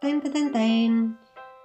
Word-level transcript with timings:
Ten 0.00 0.20
ten 0.20 0.32
ten 0.32 0.52
ten. 0.52 1.12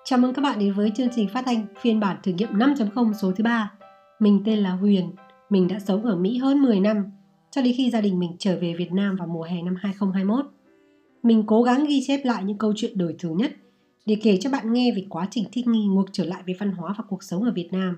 Chào 0.04 0.20
mừng 0.20 0.34
các 0.34 0.42
bạn 0.42 0.60
đến 0.60 0.74
với 0.74 0.92
chương 0.96 1.08
trình 1.16 1.30
phát 1.30 1.44
thanh 1.46 1.66
phiên 1.82 2.00
bản 2.00 2.18
thử 2.24 2.32
nghiệm 2.32 2.50
5.0 2.50 3.14
số 3.14 3.32
thứ 3.32 3.44
ba. 3.44 3.74
Mình 4.20 4.42
tên 4.46 4.60
là 4.60 4.72
Huyền, 4.72 5.12
mình 5.50 5.68
đã 5.68 5.80
sống 5.80 6.06
ở 6.06 6.16
Mỹ 6.16 6.38
hơn 6.38 6.62
10 6.62 6.80
năm, 6.80 7.06
cho 7.52 7.62
đến 7.62 7.74
khi 7.78 7.90
gia 7.92 8.02
đình 8.02 8.20
mình 8.20 8.36
trở 8.40 8.58
về 8.62 8.74
Việt 8.78 8.92
Nam 8.92 9.16
vào 9.16 9.28
mùa 9.28 9.44
hè 9.44 9.62
năm 9.62 9.76
2021. 9.80 10.46
Mình 11.24 11.44
cố 11.48 11.64
gắng 11.64 11.86
ghi 11.86 12.04
chép 12.08 12.22
lại 12.24 12.44
những 12.44 12.58
câu 12.58 12.74
chuyện 12.76 12.98
đời 12.98 13.16
thường 13.20 13.38
nhất 13.38 13.52
để 14.06 14.18
kể 14.24 14.38
cho 14.42 14.50
bạn 14.50 14.74
nghe 14.74 14.92
về 14.96 15.06
quá 15.10 15.28
trình 15.32 15.46
thích 15.52 15.68
nghi 15.68 15.86
ngược 15.86 16.06
trở 16.12 16.26
lại 16.26 16.44
với 16.46 16.56
văn 16.60 16.72
hóa 16.72 16.96
và 16.98 17.04
cuộc 17.08 17.24
sống 17.24 17.44
ở 17.44 17.52
Việt 17.52 17.70
Nam. 17.72 17.98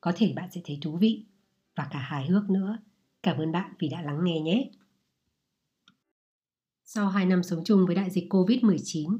Có 0.00 0.12
thể 0.16 0.32
bạn 0.36 0.48
sẽ 0.54 0.60
thấy 0.64 0.78
thú 0.82 0.96
vị 0.96 1.24
và 1.76 1.86
cả 1.92 1.98
hài 1.98 2.26
hước 2.26 2.50
nữa. 2.50 2.78
Cảm 3.22 3.38
ơn 3.38 3.52
bạn 3.52 3.72
vì 3.78 3.88
đã 3.88 4.02
lắng 4.02 4.24
nghe 4.24 4.40
nhé. 4.40 4.70
Sau 6.84 7.08
2 7.08 7.26
năm 7.26 7.42
sống 7.42 7.64
chung 7.64 7.86
với 7.86 7.96
đại 7.96 8.10
dịch 8.10 8.32
Covid-19, 8.32 9.18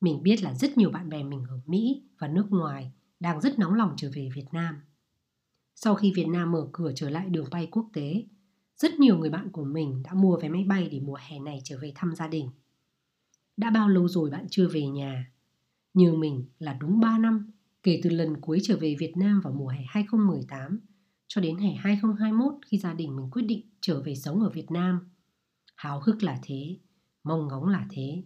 mình 0.00 0.22
biết 0.22 0.42
là 0.42 0.54
rất 0.54 0.78
nhiều 0.78 0.90
bạn 0.90 1.08
bè 1.08 1.22
mình 1.22 1.44
ở 1.48 1.60
Mỹ 1.66 2.02
và 2.18 2.28
nước 2.28 2.46
ngoài 2.50 2.92
đang 3.20 3.40
rất 3.40 3.58
nóng 3.58 3.74
lòng 3.74 3.94
trở 3.96 4.10
về 4.14 4.28
Việt 4.34 4.46
Nam. 4.52 4.80
Sau 5.74 5.94
khi 5.94 6.12
Việt 6.16 6.28
Nam 6.28 6.52
mở 6.52 6.68
cửa 6.72 6.92
trở 6.96 7.10
lại 7.10 7.28
đường 7.28 7.48
bay 7.50 7.68
quốc 7.70 7.90
tế, 7.92 8.24
rất 8.76 8.94
nhiều 8.94 9.18
người 9.18 9.30
bạn 9.30 9.50
của 9.52 9.64
mình 9.64 10.02
đã 10.02 10.14
mua 10.14 10.38
vé 10.42 10.48
máy 10.48 10.64
bay 10.64 10.88
để 10.92 11.00
mùa 11.00 11.18
hè 11.28 11.38
này 11.38 11.60
trở 11.64 11.78
về 11.78 11.92
thăm 11.94 12.14
gia 12.14 12.28
đình. 12.28 12.50
Đã 13.56 13.70
bao 13.70 13.88
lâu 13.88 14.08
rồi 14.08 14.30
bạn 14.30 14.46
chưa 14.50 14.68
về 14.68 14.86
nhà? 14.86 15.32
Như 15.94 16.14
mình 16.14 16.44
là 16.58 16.74
đúng 16.80 17.00
3 17.00 17.18
năm 17.18 17.50
kể 17.82 18.00
từ 18.02 18.10
lần 18.10 18.40
cuối 18.40 18.58
trở 18.62 18.76
về 18.76 18.96
Việt 18.98 19.16
Nam 19.16 19.40
vào 19.40 19.52
mùa 19.52 19.68
hè 19.68 19.84
2018 19.88 20.80
cho 21.28 21.40
đến 21.40 21.56
hè 21.56 21.72
2021 21.72 22.54
khi 22.66 22.78
gia 22.78 22.94
đình 22.94 23.16
mình 23.16 23.30
quyết 23.30 23.42
định 23.42 23.70
trở 23.80 24.02
về 24.02 24.14
sống 24.14 24.40
ở 24.40 24.50
Việt 24.50 24.70
Nam. 24.70 25.00
Háo 25.76 26.00
hức 26.00 26.22
là 26.22 26.38
thế, 26.42 26.76
mong 27.24 27.48
ngóng 27.48 27.68
là 27.68 27.86
thế, 27.90 28.22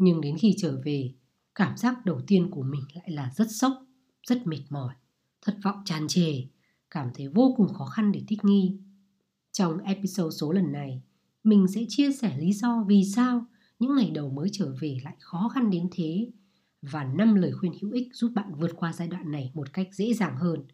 nhưng 0.00 0.20
đến 0.20 0.36
khi 0.38 0.54
trở 0.58 0.80
về, 0.84 1.12
cảm 1.54 1.76
giác 1.76 2.06
đầu 2.06 2.20
tiên 2.26 2.50
của 2.50 2.62
mình 2.62 2.82
lại 2.94 3.10
là 3.10 3.30
rất 3.36 3.50
sốc, 3.50 3.72
rất 4.28 4.46
mệt 4.46 4.62
mỏi, 4.70 4.94
thất 5.42 5.56
vọng 5.64 5.82
tràn 5.84 6.08
trề, 6.08 6.42
cảm 6.90 7.10
thấy 7.14 7.28
vô 7.28 7.54
cùng 7.56 7.74
khó 7.74 7.84
khăn 7.84 8.12
để 8.12 8.22
thích 8.28 8.44
nghi. 8.44 8.76
Trong 9.52 9.78
episode 9.78 10.36
số 10.36 10.52
lần 10.52 10.72
này, 10.72 11.02
mình 11.44 11.66
sẽ 11.68 11.80
chia 11.88 12.12
sẻ 12.12 12.38
lý 12.38 12.52
do 12.52 12.84
vì 12.88 13.04
sao 13.04 13.46
những 13.78 13.96
ngày 13.96 14.10
đầu 14.10 14.30
mới 14.30 14.48
trở 14.52 14.74
về 14.80 14.98
lại 15.04 15.16
khó 15.20 15.50
khăn 15.54 15.70
đến 15.70 15.88
thế 15.92 16.30
và 16.82 17.04
5 17.04 17.34
lời 17.34 17.52
khuyên 17.52 17.72
hữu 17.82 17.92
ích 17.92 18.08
giúp 18.12 18.32
bạn 18.34 18.54
vượt 18.54 18.70
qua 18.76 18.92
giai 18.92 19.08
đoạn 19.08 19.30
này 19.30 19.50
một 19.54 19.72
cách 19.72 19.88
dễ 19.92 20.14
dàng 20.14 20.36
hơn. 20.36 20.64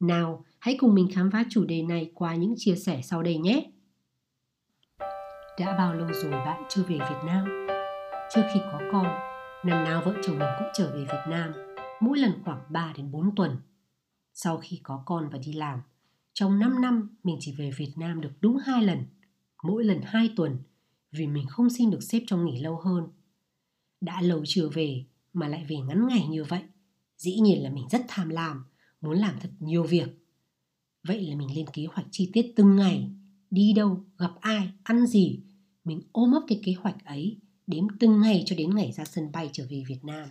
Nào, 0.00 0.44
hãy 0.58 0.76
cùng 0.78 0.94
mình 0.94 1.08
khám 1.12 1.30
phá 1.30 1.44
chủ 1.50 1.64
đề 1.64 1.82
này 1.82 2.10
qua 2.14 2.34
những 2.34 2.54
chia 2.56 2.76
sẻ 2.76 3.00
sau 3.02 3.22
đây 3.22 3.38
nhé. 3.38 3.70
Đã 5.58 5.78
bao 5.78 5.94
lâu 5.94 6.08
rồi 6.12 6.30
bạn 6.30 6.62
chưa 6.68 6.82
về 6.82 6.98
Việt 6.98 7.22
Nam? 7.26 7.61
Trước 8.34 8.42
khi 8.54 8.60
có 8.72 8.80
con, 8.92 9.06
năm 9.64 9.84
nào 9.84 10.02
vợ 10.04 10.14
chồng 10.22 10.38
mình 10.38 10.48
cũng 10.58 10.68
trở 10.74 10.92
về 10.94 11.04
Việt 11.04 11.24
Nam, 11.28 11.52
mỗi 12.00 12.18
lần 12.18 12.32
khoảng 12.44 12.62
3 12.70 12.92
đến 12.96 13.10
4 13.10 13.34
tuần. 13.34 13.56
Sau 14.32 14.58
khi 14.58 14.80
có 14.82 15.02
con 15.06 15.28
và 15.32 15.38
đi 15.38 15.52
làm, 15.52 15.80
trong 16.32 16.58
5 16.58 16.80
năm 16.80 17.16
mình 17.24 17.36
chỉ 17.40 17.54
về 17.58 17.70
Việt 17.76 17.92
Nam 17.96 18.20
được 18.20 18.32
đúng 18.40 18.56
2 18.56 18.82
lần, 18.82 18.98
mỗi 19.62 19.84
lần 19.84 20.00
2 20.04 20.30
tuần, 20.36 20.58
vì 21.10 21.26
mình 21.26 21.46
không 21.48 21.70
xin 21.70 21.90
được 21.90 22.02
xếp 22.02 22.22
cho 22.26 22.36
nghỉ 22.36 22.60
lâu 22.60 22.76
hơn. 22.76 23.08
Đã 24.00 24.20
lâu 24.20 24.42
chưa 24.46 24.68
về 24.68 25.04
mà 25.32 25.48
lại 25.48 25.64
về 25.68 25.76
ngắn 25.76 26.06
ngày 26.06 26.26
như 26.26 26.44
vậy, 26.44 26.62
dĩ 27.16 27.40
nhiên 27.40 27.62
là 27.62 27.70
mình 27.70 27.88
rất 27.90 28.04
tham 28.08 28.28
lam, 28.28 28.64
muốn 29.00 29.18
làm 29.18 29.34
thật 29.40 29.50
nhiều 29.60 29.82
việc. 29.82 30.08
Vậy 31.04 31.20
là 31.20 31.36
mình 31.36 31.56
lên 31.56 31.66
kế 31.72 31.86
hoạch 31.92 32.06
chi 32.10 32.30
tiết 32.32 32.52
từng 32.56 32.76
ngày, 32.76 33.10
đi 33.50 33.72
đâu, 33.72 34.04
gặp 34.18 34.32
ai, 34.40 34.72
ăn 34.82 35.06
gì. 35.06 35.42
Mình 35.84 36.02
ôm 36.12 36.32
ấp 36.32 36.42
cái 36.48 36.60
kế 36.64 36.72
hoạch 36.72 37.04
ấy, 37.04 37.38
đếm 37.66 37.98
từng 38.00 38.20
ngày 38.20 38.42
cho 38.46 38.56
đến 38.56 38.74
ngày 38.74 38.92
ra 38.92 39.04
sân 39.04 39.32
bay 39.32 39.50
trở 39.52 39.66
về 39.70 39.82
Việt 39.88 40.04
Nam. 40.04 40.28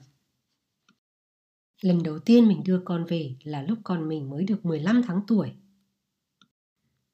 Lần 1.81 2.03
đầu 2.03 2.19
tiên 2.19 2.47
mình 2.47 2.63
đưa 2.65 2.81
con 2.85 3.05
về 3.05 3.35
là 3.43 3.61
lúc 3.61 3.79
con 3.83 4.07
mình 4.07 4.29
mới 4.29 4.43
được 4.43 4.65
15 4.65 5.01
tháng 5.07 5.21
tuổi. 5.27 5.51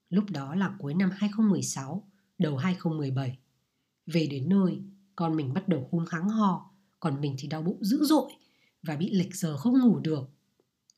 Lúc 0.09 0.25
đó 0.29 0.55
là 0.55 0.75
cuối 0.79 0.93
năm 0.93 1.09
2016, 1.13 2.07
đầu 2.37 2.57
2017. 2.57 3.37
Về 4.05 4.27
đến 4.27 4.49
nơi, 4.49 4.81
con 5.15 5.35
mình 5.35 5.53
bắt 5.53 5.67
đầu 5.67 5.87
hung 5.91 6.05
hắng 6.09 6.29
ho, 6.29 6.71
còn 6.99 7.21
mình 7.21 7.35
thì 7.39 7.47
đau 7.47 7.61
bụng 7.61 7.83
dữ 7.83 8.05
dội 8.05 8.31
và 8.83 8.95
bị 8.95 9.09
lệch 9.09 9.35
giờ 9.35 9.57
không 9.57 9.79
ngủ 9.79 9.99
được. 9.99 10.29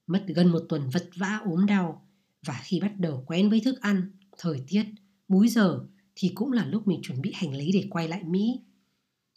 Mất 0.08 0.26
gần 0.28 0.52
một 0.52 0.66
tuần 0.70 0.90
vật 0.90 1.10
vã 1.16 1.42
ốm 1.46 1.66
đau 1.66 2.08
và 2.46 2.62
khi 2.64 2.80
bắt 2.80 3.00
đầu 3.00 3.24
quen 3.28 3.50
với 3.50 3.60
thức 3.60 3.82
ăn, 3.82 4.12
thời 4.38 4.64
tiết, 4.68 4.86
múi 5.28 5.48
giờ 5.50 5.86
thì 6.16 6.32
cũng 6.36 6.52
là 6.52 6.66
lúc 6.66 6.88
mình 6.88 7.00
chuẩn 7.04 7.22
bị 7.22 7.32
hành 7.36 7.56
lý 7.56 7.72
để 7.72 7.88
quay 7.90 8.08
lại 8.08 8.24
Mỹ. 8.24 8.60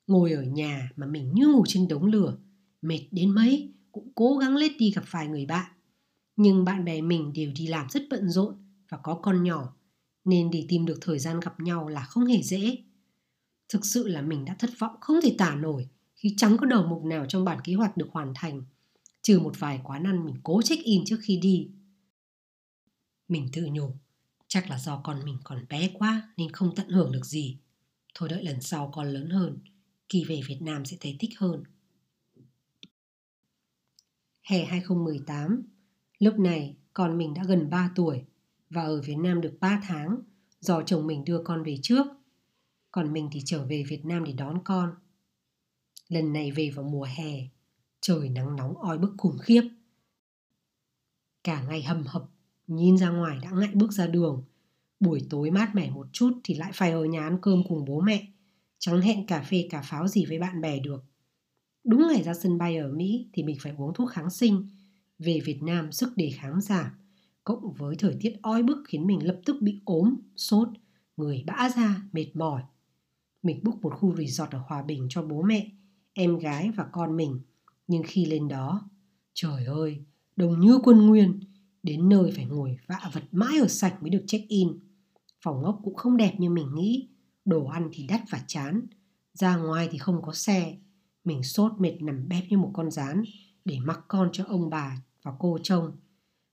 Ngồi 0.07 0.33
ở 0.33 0.43
nhà 0.43 0.91
mà 0.97 1.07
mình 1.07 1.33
như 1.35 1.47
ngủ 1.47 1.65
trên 1.69 1.89
đống 1.89 2.05
lửa, 2.05 2.39
mệt 2.83 3.01
đến 3.11 3.31
mấy 3.31 3.73
cũng 3.93 4.13
cố 4.15 4.37
gắng 4.37 4.57
lết 4.57 4.73
đi 4.79 4.91
gặp 4.91 5.05
vài 5.11 5.29
người 5.29 5.47
bạn. 5.47 5.73
Nhưng 6.37 6.65
bạn 6.65 6.85
bè 6.85 7.01
mình 7.01 7.33
đều 7.33 7.53
đi 7.57 7.67
làm 7.67 7.87
rất 7.91 8.03
bận 8.11 8.31
rộn 8.31 8.55
và 8.89 8.99
có 8.99 9.15
con 9.15 9.45
nhỏ, 9.45 9.77
nên 10.25 10.51
để 10.51 10.67
tìm 10.69 10.87
được 10.87 10.99
thời 11.01 11.19
gian 11.19 11.41
gặp 11.41 11.61
nhau 11.61 11.89
là 11.89 12.03
không 12.03 12.25
hề 12.25 12.43
dễ. 12.43 12.79
Thực 13.69 13.85
sự 13.85 14.09
là 14.09 14.23
mình 14.23 14.45
đã 14.45 14.55
thất 14.59 14.71
vọng 14.79 14.97
không 15.01 15.17
thể 15.23 15.35
tả 15.39 15.55
nổi 15.55 15.89
khi 16.15 16.35
chẳng 16.37 16.57
có 16.57 16.67
đầu 16.67 16.87
mục 16.87 17.05
nào 17.05 17.27
trong 17.29 17.45
bản 17.45 17.59
kế 17.65 17.75
hoạch 17.75 17.97
được 17.97 18.09
hoàn 18.11 18.33
thành, 18.35 18.63
trừ 19.23 19.41
một 19.41 19.59
vài 19.59 19.81
quán 19.85 20.07
ăn 20.07 20.27
mình 20.27 20.35
cố 20.43 20.63
check-in 20.63 21.05
trước 21.07 21.19
khi 21.23 21.37
đi. 21.37 21.71
Mình 23.29 23.49
tự 23.53 23.67
nhủ, 23.73 23.95
chắc 24.49 24.71
là 24.71 24.79
do 24.79 25.01
con 25.05 25.25
mình 25.25 25.39
còn 25.45 25.67
bé 25.69 25.91
quá 25.95 26.33
nên 26.37 26.53
không 26.53 26.75
tận 26.75 26.89
hưởng 26.89 27.13
được 27.13 27.27
gì. 27.27 27.59
Thôi 28.15 28.29
đợi 28.29 28.45
lần 28.45 28.61
sau 28.61 28.91
con 28.95 29.07
lớn 29.07 29.31
hơn, 29.31 29.59
kỳ 30.13 30.25
về 30.25 30.41
Việt 30.47 30.63
Nam 30.63 30.85
sẽ 30.85 30.97
thấy 31.01 31.17
thích 31.21 31.31
hơn. 31.39 31.63
Hè 34.43 34.65
2018, 34.65 35.63
lúc 36.19 36.39
này 36.39 36.77
con 36.93 37.19
mình 37.19 37.35
đã 37.35 37.43
gần 37.47 37.71
3 37.71 37.91
tuổi 37.95 38.25
và 38.71 38.83
ở 38.83 39.03
Việt 39.03 39.15
Nam 39.15 39.41
được 39.41 39.57
3 39.61 39.81
tháng 39.85 40.19
do 40.61 40.83
chồng 40.83 41.07
mình 41.07 41.25
đưa 41.25 41.43
con 41.45 41.63
về 41.63 41.79
trước. 41.83 42.07
Còn 42.91 43.13
mình 43.13 43.29
thì 43.33 43.43
trở 43.45 43.67
về 43.67 43.85
Việt 43.89 44.05
Nam 44.05 44.25
để 44.25 44.33
đón 44.33 44.59
con. 44.65 44.95
Lần 46.09 46.33
này 46.33 46.51
về 46.51 46.71
vào 46.71 46.85
mùa 46.85 47.07
hè, 47.17 47.49
trời 48.01 48.29
nắng 48.29 48.57
nóng 48.57 48.79
oi 48.79 48.99
bức 48.99 49.15
khủng 49.19 49.39
khiếp. 49.39 49.63
Cả 51.45 51.63
ngày 51.63 51.83
hầm 51.83 52.07
hập, 52.07 52.25
nhìn 52.67 52.99
ra 52.99 53.11
ngoài 53.11 53.39
đã 53.43 53.51
ngại 53.51 53.71
bước 53.75 53.93
ra 53.93 54.07
đường. 54.07 54.45
Buổi 55.01 55.27
tối 55.31 55.51
mát 55.51 55.75
mẻ 55.75 55.91
một 55.91 56.07
chút 56.13 56.41
thì 56.45 56.55
lại 56.55 56.71
phải 56.75 56.93
ở 56.93 57.05
nhà 57.05 57.23
ăn 57.23 57.39
cơm 57.43 57.63
cùng 57.69 57.85
bố 57.85 58.01
mẹ. 58.01 58.33
Chẳng 58.85 59.01
hẹn 59.01 59.27
cà 59.27 59.43
phê 59.43 59.67
cà 59.71 59.83
pháo 59.83 60.09
gì 60.09 60.25
với 60.27 60.39
bạn 60.39 60.61
bè 60.61 60.81
được. 60.81 61.05
Đúng 61.85 62.09
ngày 62.09 62.23
ra 62.23 62.35
sân 62.35 62.59
bay 62.59 62.77
ở 62.77 62.93
Mỹ 62.93 63.29
thì 63.33 63.43
mình 63.43 63.57
phải 63.61 63.73
uống 63.79 63.95
thuốc 63.95 64.11
kháng 64.11 64.31
sinh. 64.31 64.69
Về 65.19 65.41
Việt 65.45 65.63
Nam 65.63 65.93
sức 65.93 66.17
đề 66.17 66.31
kháng 66.35 66.61
giảm. 66.61 66.87
Cộng 67.45 67.73
với 67.73 67.97
thời 67.97 68.17
tiết 68.21 68.35
oi 68.43 68.63
bức 68.63 68.79
khiến 68.87 69.07
mình 69.07 69.27
lập 69.27 69.41
tức 69.45 69.57
bị 69.61 69.81
ốm, 69.85 70.15
sốt, 70.37 70.69
người 71.17 71.45
bã 71.47 71.69
ra, 71.77 72.03
mệt 72.13 72.27
mỏi. 72.35 72.63
Mình 73.43 73.61
book 73.63 73.83
một 73.83 73.93
khu 73.95 74.17
resort 74.17 74.51
ở 74.51 74.63
Hòa 74.67 74.83
Bình 74.83 75.07
cho 75.11 75.23
bố 75.23 75.43
mẹ 75.43 75.71
em 76.13 76.39
gái 76.39 76.71
và 76.71 76.85
con 76.93 77.17
mình. 77.17 77.41
Nhưng 77.87 78.03
khi 78.07 78.25
lên 78.25 78.49
đó, 78.49 78.91
trời 79.35 79.65
ơi, 79.65 80.05
đông 80.37 80.61
như 80.61 80.79
quân 80.83 81.07
nguyên, 81.07 81.41
đến 81.83 82.09
nơi 82.09 82.33
phải 82.37 82.45
ngồi 82.45 82.79
vạ 82.87 83.11
vật 83.13 83.25
mãi 83.33 83.59
ở 83.61 83.69
sạch 83.69 84.03
mới 84.03 84.11
được 84.11 84.25
check-in. 84.27 84.69
Phòng 85.41 85.65
ốc 85.65 85.81
cũng 85.85 85.95
không 85.95 86.17
đẹp 86.17 86.35
như 86.39 86.51
mình 86.51 86.75
nghĩ, 86.75 87.09
đồ 87.45 87.67
ăn 87.67 87.89
thì 87.93 88.07
đắt 88.07 88.21
và 88.31 88.45
chán, 88.47 88.87
ra 89.35 89.57
ngoài 89.57 89.89
thì 89.93 89.99
không 89.99 90.23
có 90.23 90.33
xe. 90.33 90.77
Mình 91.25 91.43
sốt 91.43 91.73
mệt 91.79 92.03
nằm 92.03 92.29
bẹp 92.29 92.45
như 92.49 92.59
một 92.59 92.71
con 92.75 92.91
rán 92.91 93.23
để 93.65 93.79
mặc 93.81 94.01
con 94.09 94.31
cho 94.33 94.45
ông 94.45 94.71
bà 94.71 95.03
và 95.23 95.33
cô 95.39 95.59
trông. 95.63 95.97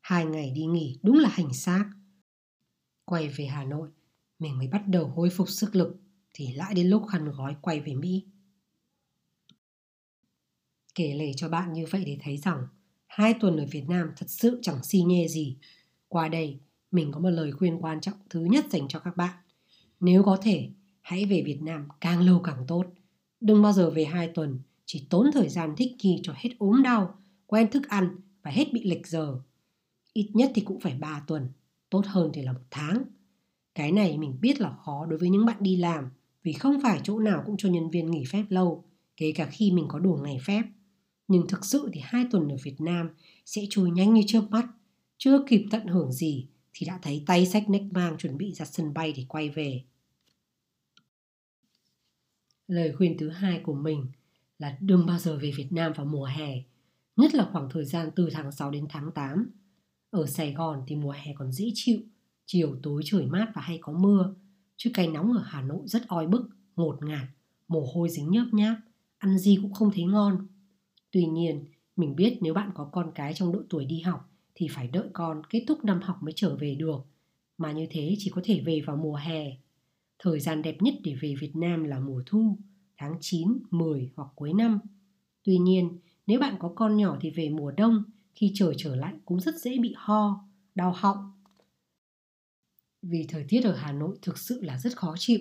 Hai 0.01 0.25
ngày 0.25 0.51
đi 0.51 0.65
nghỉ 0.65 0.99
đúng 1.03 1.17
là 1.17 1.29
hành 1.29 1.53
xác. 1.53 1.85
Quay 3.05 3.29
về 3.29 3.45
Hà 3.45 3.63
Nội, 3.63 3.89
mình 4.39 4.57
mới 4.57 4.67
bắt 4.67 4.87
đầu 4.87 5.07
hồi 5.07 5.29
phục 5.29 5.49
sức 5.49 5.75
lực 5.75 5.97
thì 6.33 6.53
lại 6.53 6.73
đến 6.73 6.87
lúc 6.87 7.03
khăn 7.11 7.31
gói 7.31 7.55
quay 7.61 7.79
về 7.79 7.95
Mỹ. 7.95 8.25
Kể 10.95 11.13
lể 11.13 11.31
cho 11.35 11.49
bạn 11.49 11.73
như 11.73 11.85
vậy 11.89 12.03
để 12.05 12.17
thấy 12.21 12.37
rằng 12.37 12.67
hai 13.07 13.33
tuần 13.39 13.57
ở 13.57 13.65
Việt 13.71 13.83
Nam 13.89 14.11
thật 14.17 14.29
sự 14.29 14.59
chẳng 14.61 14.83
xi 14.83 15.01
nhê 15.01 15.27
gì. 15.27 15.57
Qua 16.07 16.27
đây, 16.27 16.59
mình 16.91 17.11
có 17.11 17.19
một 17.19 17.29
lời 17.29 17.51
khuyên 17.51 17.81
quan 17.81 18.01
trọng 18.01 18.17
thứ 18.29 18.43
nhất 18.43 18.65
dành 18.69 18.87
cho 18.87 18.99
các 18.99 19.17
bạn. 19.17 19.37
Nếu 19.99 20.23
có 20.23 20.37
thể, 20.41 20.69
hãy 21.01 21.25
về 21.25 21.43
Việt 21.45 21.61
Nam 21.61 21.87
càng 22.01 22.21
lâu 22.21 22.39
càng 22.39 22.63
tốt. 22.67 22.85
Đừng 23.41 23.61
bao 23.61 23.73
giờ 23.73 23.89
về 23.89 24.05
hai 24.05 24.27
tuần, 24.27 24.59
chỉ 24.85 25.07
tốn 25.09 25.29
thời 25.33 25.49
gian 25.49 25.73
thích 25.77 25.91
nghi 26.03 26.19
cho 26.23 26.33
hết 26.35 26.49
ốm 26.57 26.83
đau, 26.83 27.15
quen 27.47 27.71
thức 27.71 27.87
ăn 27.87 28.15
và 28.43 28.51
hết 28.51 28.73
bị 28.73 28.83
lệch 28.83 29.07
giờ. 29.07 29.39
Ít 30.13 30.29
nhất 30.33 30.51
thì 30.55 30.61
cũng 30.61 30.79
phải 30.79 30.93
3 30.99 31.23
tuần, 31.27 31.49
tốt 31.89 32.05
hơn 32.05 32.31
thì 32.33 32.41
là 32.41 32.53
một 32.53 32.65
tháng. 32.71 33.03
Cái 33.75 33.91
này 33.91 34.17
mình 34.17 34.37
biết 34.41 34.61
là 34.61 34.73
khó 34.85 35.05
đối 35.05 35.19
với 35.19 35.29
những 35.29 35.45
bạn 35.45 35.57
đi 35.59 35.75
làm 35.75 36.09
vì 36.43 36.53
không 36.53 36.81
phải 36.83 36.99
chỗ 37.03 37.19
nào 37.19 37.43
cũng 37.45 37.57
cho 37.57 37.69
nhân 37.69 37.89
viên 37.89 38.11
nghỉ 38.11 38.23
phép 38.25 38.43
lâu, 38.49 38.83
kể 39.17 39.31
cả 39.35 39.45
khi 39.45 39.71
mình 39.71 39.85
có 39.87 39.99
đủ 39.99 40.19
ngày 40.23 40.37
phép. 40.45 40.63
Nhưng 41.27 41.47
thực 41.47 41.65
sự 41.65 41.89
thì 41.93 42.01
hai 42.03 42.25
tuần 42.31 42.49
ở 42.49 42.57
Việt 42.63 42.81
Nam 42.81 43.09
sẽ 43.45 43.61
trôi 43.69 43.91
nhanh 43.91 44.13
như 44.13 44.21
chớp 44.27 44.41
mắt. 44.49 44.67
Chưa 45.17 45.43
kịp 45.47 45.65
tận 45.71 45.87
hưởng 45.87 46.11
gì 46.11 46.47
thì 46.73 46.85
đã 46.85 46.99
thấy 47.01 47.23
tay 47.25 47.45
sách 47.45 47.69
nách 47.69 47.83
mang 47.91 48.17
chuẩn 48.17 48.37
bị 48.37 48.53
ra 48.53 48.65
sân 48.65 48.93
bay 48.93 49.13
để 49.17 49.25
quay 49.27 49.49
về. 49.49 49.83
Lời 52.69 52.93
khuyên 52.97 53.17
thứ 53.17 53.29
hai 53.29 53.59
của 53.59 53.73
mình 53.73 54.05
là 54.59 54.77
đừng 54.81 55.05
bao 55.05 55.19
giờ 55.19 55.37
về 55.41 55.51
Việt 55.55 55.71
Nam 55.71 55.93
vào 55.93 56.05
mùa 56.05 56.25
hè, 56.25 56.63
nhất 57.15 57.35
là 57.35 57.49
khoảng 57.51 57.69
thời 57.69 57.85
gian 57.85 58.09
từ 58.15 58.29
tháng 58.31 58.51
6 58.51 58.71
đến 58.71 58.85
tháng 58.89 59.11
8. 59.11 59.51
Ở 60.09 60.25
Sài 60.25 60.53
Gòn 60.53 60.83
thì 60.87 60.95
mùa 60.95 61.11
hè 61.11 61.33
còn 61.37 61.51
dễ 61.51 61.71
chịu, 61.73 61.99
chiều 62.45 62.75
tối 62.83 63.01
trời 63.05 63.25
mát 63.25 63.51
và 63.55 63.61
hay 63.61 63.79
có 63.81 63.93
mưa, 63.93 64.35
chứ 64.77 64.91
cái 64.93 65.07
nóng 65.07 65.33
ở 65.33 65.43
Hà 65.45 65.61
Nội 65.61 65.87
rất 65.87 66.07
oi 66.07 66.27
bức, 66.27 66.49
ngột 66.75 67.03
ngạt, 67.03 67.27
mồ 67.67 67.91
hôi 67.93 68.09
dính 68.09 68.31
nhớp 68.31 68.45
nháp, 68.51 68.77
ăn 69.17 69.37
gì 69.37 69.59
cũng 69.61 69.73
không 69.73 69.91
thấy 69.95 70.03
ngon. 70.03 70.47
Tuy 71.11 71.25
nhiên, 71.25 71.65
mình 71.95 72.15
biết 72.15 72.37
nếu 72.41 72.53
bạn 72.53 72.71
có 72.75 72.89
con 72.91 73.11
cái 73.15 73.33
trong 73.33 73.51
độ 73.51 73.59
tuổi 73.69 73.85
đi 73.85 73.99
học 73.99 74.29
thì 74.55 74.67
phải 74.71 74.87
đợi 74.87 75.07
con 75.13 75.41
kết 75.49 75.63
thúc 75.67 75.85
năm 75.85 76.01
học 76.01 76.23
mới 76.23 76.33
trở 76.35 76.55
về 76.55 76.75
được, 76.75 77.05
mà 77.57 77.71
như 77.71 77.87
thế 77.89 78.15
chỉ 78.17 78.31
có 78.35 78.41
thể 78.45 78.61
về 78.65 78.81
vào 78.85 78.95
mùa 78.95 79.15
hè. 79.15 79.57
Thời 80.19 80.39
gian 80.39 80.61
đẹp 80.61 80.81
nhất 80.81 80.93
để 81.03 81.15
về 81.21 81.35
Việt 81.39 81.55
Nam 81.55 81.83
là 81.83 81.99
mùa 81.99 82.23
thu, 82.25 82.57
tháng 82.97 83.17
9, 83.21 83.59
10 83.71 84.11
hoặc 84.15 84.29
cuối 84.35 84.53
năm. 84.53 84.79
Tuy 85.43 85.57
nhiên, 85.57 85.99
nếu 86.27 86.39
bạn 86.39 86.55
có 86.59 86.73
con 86.75 86.97
nhỏ 86.97 87.17
thì 87.21 87.29
về 87.29 87.49
mùa 87.49 87.71
đông, 87.71 88.03
khi 88.35 88.51
trời 88.55 88.73
trở 88.77 88.95
lạnh 88.95 89.19
cũng 89.25 89.39
rất 89.39 89.55
dễ 89.55 89.77
bị 89.77 89.93
ho, 89.97 90.47
đau 90.75 90.93
họng. 90.95 91.31
Vì 93.01 93.25
thời 93.29 93.45
tiết 93.49 93.61
ở 93.63 93.75
Hà 93.75 93.91
Nội 93.91 94.17
thực 94.21 94.37
sự 94.37 94.61
là 94.61 94.77
rất 94.77 94.97
khó 94.97 95.15
chịu. 95.17 95.39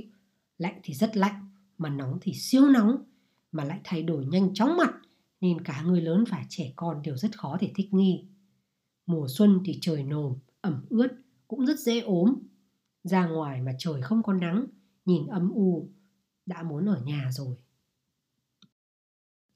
Lạnh 0.58 0.80
thì 0.82 0.94
rất 0.94 1.16
lạnh, 1.16 1.50
mà 1.78 1.88
nóng 1.88 2.18
thì 2.20 2.32
siêu 2.34 2.68
nóng, 2.68 2.96
mà 3.52 3.64
lại 3.64 3.80
thay 3.84 4.02
đổi 4.02 4.26
nhanh 4.26 4.54
chóng 4.54 4.76
mặt, 4.76 4.94
nên 5.40 5.60
cả 5.60 5.82
người 5.82 6.00
lớn 6.00 6.24
và 6.30 6.44
trẻ 6.48 6.72
con 6.76 7.02
đều 7.02 7.16
rất 7.16 7.38
khó 7.38 7.56
để 7.60 7.72
thích 7.74 7.94
nghi. 7.94 8.24
Mùa 9.06 9.26
xuân 9.28 9.60
thì 9.64 9.78
trời 9.80 10.02
nồm, 10.02 10.34
ẩm 10.60 10.84
ướt, 10.88 11.08
cũng 11.48 11.66
rất 11.66 11.78
dễ 11.78 12.00
ốm. 12.00 12.34
Ra 13.04 13.26
ngoài 13.26 13.60
mà 13.60 13.72
trời 13.78 14.02
không 14.02 14.22
có 14.22 14.32
nắng, 14.32 14.66
nhìn 15.04 15.26
âm 15.26 15.50
u, 15.50 15.88
đã 16.46 16.62
muốn 16.62 16.86
ở 16.86 17.00
nhà 17.04 17.30
rồi. 17.32 17.56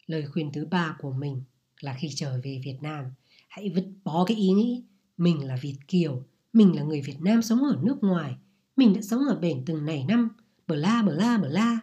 Lời 0.07 0.27
khuyên 0.27 0.53
thứ 0.53 0.67
ba 0.67 0.97
của 1.01 1.13
mình 1.13 1.43
là 1.81 1.97
khi 1.99 2.09
trở 2.15 2.41
về 2.45 2.61
Việt 2.65 2.79
Nam, 2.83 3.05
hãy 3.49 3.71
vứt 3.75 3.93
bỏ 4.05 4.25
cái 4.25 4.37
ý 4.37 4.49
nghĩ 4.49 4.85
mình 5.17 5.47
là 5.47 5.57
Việt 5.63 5.77
Kiều, 5.89 6.25
mình 6.53 6.77
là 6.77 6.83
người 6.83 7.03
Việt 7.03 7.21
Nam 7.21 7.43
sống 7.43 7.65
ở 7.65 7.79
nước 7.83 7.97
ngoài, 8.01 8.37
mình 8.77 8.95
đã 8.95 9.03
sống 9.03 9.21
ở 9.29 9.39
bển 9.39 9.65
từng 9.67 9.87
này 9.87 10.05
năm, 10.09 10.29
bờ 10.67 10.75
la 10.75 11.03
bờ 11.03 11.15
la 11.15 11.39
bờ 11.39 11.49
la. 11.49 11.79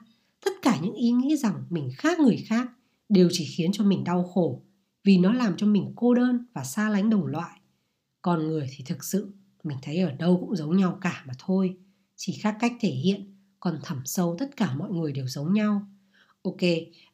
Tất 0.46 0.52
cả 0.62 0.80
những 0.82 0.96
ý 0.96 1.12
nghĩ 1.12 1.38
rằng 1.38 1.64
mình 1.70 1.90
khác 1.98 2.20
người 2.20 2.38
khác 2.48 2.72
đều 3.10 3.30
chỉ 3.32 3.46
khiến 3.46 3.72
cho 3.74 3.84
mình 3.84 4.04
đau 4.04 4.24
khổ 4.24 4.62
vì 5.04 5.18
nó 5.18 5.34
làm 5.34 5.58
cho 5.58 5.68
mình 5.68 5.94
cô 5.96 6.14
đơn 6.14 6.46
và 6.54 6.64
xa 6.64 6.90
lánh 6.90 7.10
đồng 7.10 7.26
loại. 7.26 7.60
Con 8.22 8.48
người 8.48 8.70
thì 8.72 8.84
thực 8.88 9.04
sự 9.04 9.32
mình 9.64 9.78
thấy 9.82 9.98
ở 9.98 10.12
đâu 10.12 10.38
cũng 10.40 10.56
giống 10.56 10.78
nhau 10.78 10.98
cả 11.02 11.24
mà 11.28 11.34
thôi, 11.40 11.78
chỉ 12.16 12.34
khác 12.34 12.58
cách 12.60 12.74
thể 12.80 12.90
hiện 12.90 13.36
còn 13.60 13.80
thẳm 13.84 14.02
sâu 14.06 14.36
tất 14.40 14.58
cả 14.58 14.74
mọi 14.74 14.92
người 14.92 15.12
đều 15.12 15.28
giống 15.28 15.54
nhau. 15.54 15.88
Ok, 16.42 16.62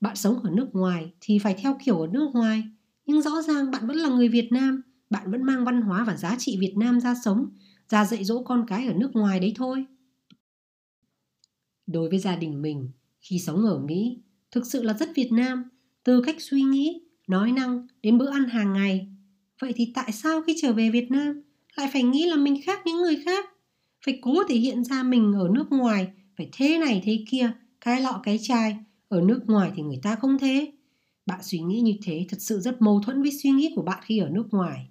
bạn 0.02 0.16
sống 0.16 0.40
ở 0.44 0.50
nước 0.50 0.70
ngoài 0.74 1.14
thì 1.22 1.40
phải 1.40 1.54
theo 1.54 1.78
kiểu 1.86 2.00
ở 2.00 2.08
nước 2.08 2.30
ngoài, 2.34 2.64
nhưng 3.06 3.22
rõ 3.22 3.42
ràng 3.42 3.72
bạn 3.72 3.88
vẫn 3.88 3.98
là 3.98 4.10
người 4.10 4.28
Việt 4.28 4.52
Nam, 4.52 4.82
bạn 5.10 5.32
vẫn 5.32 5.44
mang 5.44 5.66
văn 5.66 5.82
hóa 5.82 6.04
và 6.04 6.18
giá 6.18 6.36
trị 6.40 6.58
Việt 6.60 6.74
Nam 6.78 7.00
ra 7.00 7.16
sống, 7.26 7.50
ra 7.90 8.06
dạy 8.06 8.24
dỗ 8.24 8.44
con 8.44 8.66
cái 8.68 8.88
ở 8.88 8.94
nước 8.94 9.12
ngoài 9.14 9.40
đấy 9.40 9.54
thôi. 9.56 9.86
Đối 11.88 12.10
với 12.10 12.20
gia 12.20 12.36
đình 12.36 12.62
mình, 12.62 12.90
khi 13.22 13.40
sống 13.40 13.66
ở 13.66 13.80
Mỹ, 13.80 14.22
thực 14.52 14.66
sự 14.66 14.84
là 14.84 14.94
rất 14.94 15.10
Việt 15.16 15.32
Nam, 15.32 15.64
từ 16.04 16.22
cách 16.22 16.36
suy 16.40 16.62
nghĩ, 16.62 17.02
nói 17.28 17.52
năng 17.52 17.88
đến 18.02 18.18
bữa 18.18 18.30
ăn 18.30 18.44
hàng 18.50 18.74
ngày. 18.74 19.08
Vậy 19.62 19.74
thì 19.76 19.92
tại 19.96 20.12
sao 20.12 20.42
khi 20.42 20.56
trở 20.62 20.74
về 20.74 20.90
Việt 20.90 21.12
Nam 21.12 21.42
lại 21.76 21.90
phải 21.94 22.04
nghĩ 22.04 22.26
là 22.26 22.36
mình 22.36 22.62
khác 22.66 22.80
những 22.86 22.98
người 22.98 23.22
khác? 23.26 23.50
Phải 24.06 24.20
cố 24.22 24.44
thể 24.50 24.56
hiện 24.56 24.84
ra 24.84 25.04
mình 25.04 25.34
ở 25.34 25.50
nước 25.54 25.72
ngoài 25.72 26.08
phải 26.38 26.50
thế 26.52 26.78
này 26.78 27.02
thế 27.06 27.24
kia, 27.30 27.52
cái 27.82 28.02
lọ 28.02 28.20
cái 28.24 28.40
chai. 28.42 28.78
Ở 29.10 29.22
nước 29.22 29.42
ngoài 29.48 29.72
thì 29.76 29.84
người 29.84 30.00
ta 30.04 30.16
không 30.16 30.40
thế. 30.40 30.72
Bạn 31.26 31.40
suy 31.44 31.60
nghĩ 31.60 31.80
như 31.80 31.94
thế 32.04 32.26
thật 32.30 32.38
sự 32.40 32.60
rất 32.60 32.82
mâu 32.82 33.02
thuẫn 33.02 33.22
với 33.22 33.32
suy 33.32 33.50
nghĩ 33.50 33.72
của 33.76 33.82
bạn 33.82 34.04
khi 34.06 34.18
ở 34.18 34.30
nước 34.30 34.48
ngoài. 34.52 34.88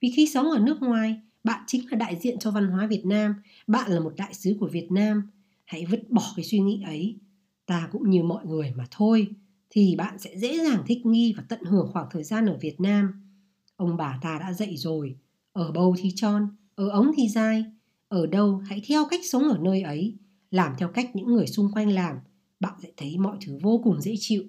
Vì 0.00 0.10
khi 0.16 0.26
sống 0.26 0.50
ở 0.50 0.58
nước 0.58 0.82
ngoài, 0.82 1.20
bạn 1.44 1.64
chính 1.66 1.90
là 1.90 1.96
đại 1.96 2.16
diện 2.20 2.38
cho 2.38 2.50
văn 2.50 2.66
hóa 2.66 2.86
Việt 2.86 3.06
Nam, 3.06 3.34
bạn 3.66 3.90
là 3.90 4.00
một 4.00 4.12
đại 4.16 4.34
sứ 4.34 4.56
của 4.60 4.66
Việt 4.66 4.92
Nam. 4.92 5.22
Hãy 5.64 5.86
vứt 5.90 6.10
bỏ 6.10 6.32
cái 6.36 6.44
suy 6.44 6.58
nghĩ 6.58 6.82
ấy. 6.86 7.16
Ta 7.66 7.88
cũng 7.92 8.10
như 8.10 8.22
mọi 8.22 8.46
người 8.46 8.72
mà 8.76 8.86
thôi, 8.90 9.28
thì 9.70 9.96
bạn 9.96 10.18
sẽ 10.18 10.36
dễ 10.36 10.64
dàng 10.64 10.82
thích 10.86 11.06
nghi 11.06 11.34
và 11.36 11.42
tận 11.48 11.64
hưởng 11.64 11.90
khoảng 11.92 12.06
thời 12.10 12.24
gian 12.24 12.46
ở 12.46 12.58
Việt 12.60 12.80
Nam. 12.80 13.12
Ông 13.76 13.96
bà 13.96 14.18
ta 14.22 14.38
đã 14.38 14.52
dạy 14.52 14.76
rồi, 14.76 15.16
ở 15.58 15.72
bầu 15.72 15.96
thì 15.98 16.12
tròn, 16.16 16.48
ở 16.74 16.88
ống 16.88 17.12
thì 17.16 17.28
dài, 17.28 17.64
ở 18.08 18.26
đâu 18.26 18.62
hãy 18.66 18.82
theo 18.86 19.04
cách 19.10 19.20
sống 19.30 19.42
ở 19.42 19.58
nơi 19.58 19.82
ấy, 19.82 20.16
làm 20.50 20.72
theo 20.78 20.88
cách 20.88 21.10
những 21.16 21.26
người 21.26 21.46
xung 21.46 21.72
quanh 21.72 21.90
làm, 21.90 22.16
bạn 22.60 22.74
sẽ 22.82 22.88
thấy 22.96 23.18
mọi 23.18 23.36
thứ 23.46 23.58
vô 23.62 23.80
cùng 23.84 24.00
dễ 24.00 24.14
chịu. 24.18 24.42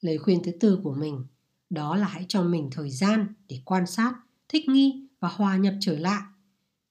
Lời 0.00 0.18
khuyên 0.18 0.42
thứ 0.44 0.52
tư 0.60 0.80
của 0.82 0.94
mình 0.94 1.24
đó 1.70 1.96
là 1.96 2.06
hãy 2.06 2.24
cho 2.28 2.42
mình 2.42 2.68
thời 2.72 2.90
gian 2.90 3.34
để 3.48 3.60
quan 3.64 3.86
sát, 3.86 4.14
thích 4.48 4.68
nghi 4.68 5.08
và 5.20 5.28
hòa 5.28 5.56
nhập 5.56 5.74
trở 5.80 5.98
lại. 5.98 6.22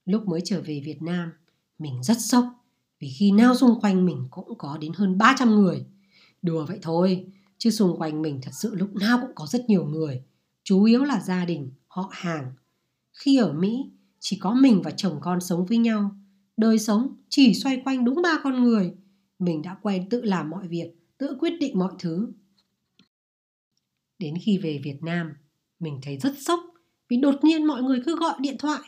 Lúc 0.05 0.27
mới 0.27 0.41
trở 0.45 0.61
về 0.61 0.81
Việt 0.85 1.01
Nam, 1.01 1.31
mình 1.79 2.03
rất 2.03 2.17
sốc 2.19 2.45
vì 2.99 3.09
khi 3.09 3.31
nào 3.31 3.55
xung 3.55 3.81
quanh 3.81 4.05
mình 4.05 4.27
cũng 4.31 4.57
có 4.57 4.77
đến 4.77 4.91
hơn 4.95 5.17
300 5.17 5.55
người. 5.55 5.85
Đùa 6.41 6.65
vậy 6.65 6.79
thôi, 6.81 7.27
chứ 7.57 7.69
xung 7.69 7.99
quanh 7.99 8.21
mình 8.21 8.39
thật 8.41 8.51
sự 8.53 8.75
lúc 8.75 8.95
nào 8.95 9.19
cũng 9.21 9.35
có 9.35 9.45
rất 9.45 9.69
nhiều 9.69 9.85
người, 9.85 10.23
chủ 10.63 10.83
yếu 10.83 11.03
là 11.03 11.19
gia 11.19 11.45
đình, 11.45 11.71
họ 11.87 12.09
hàng. 12.11 12.53
Khi 13.19 13.37
ở 13.37 13.53
Mỹ, 13.53 13.91
chỉ 14.19 14.37
có 14.41 14.53
mình 14.53 14.81
và 14.81 14.91
chồng 14.91 15.17
con 15.21 15.41
sống 15.41 15.65
với 15.65 15.77
nhau, 15.77 16.11
đời 16.57 16.79
sống 16.79 17.15
chỉ 17.29 17.53
xoay 17.53 17.81
quanh 17.85 18.05
đúng 18.05 18.21
ba 18.21 18.39
con 18.43 18.63
người. 18.63 18.93
Mình 19.39 19.61
đã 19.61 19.77
quen 19.81 20.09
tự 20.09 20.21
làm 20.21 20.49
mọi 20.49 20.67
việc 20.67 20.87
tự 21.17 21.37
quyết 21.39 21.53
định 21.59 21.79
mọi 21.79 21.91
thứ. 21.99 22.33
Đến 24.19 24.33
khi 24.41 24.57
về 24.57 24.81
việt 24.83 25.03
nam 25.03 25.33
mình 25.79 25.99
thấy 26.01 26.17
rất 26.17 26.33
sốc 26.39 26.59
vì 27.09 27.17
đột 27.17 27.35
nhiên 27.43 27.65
mọi 27.65 27.83
người 27.83 28.01
cứ 28.05 28.15
gọi 28.15 28.33
điện 28.39 28.55
thoại 28.59 28.81